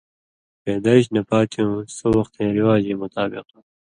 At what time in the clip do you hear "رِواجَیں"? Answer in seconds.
2.57-3.01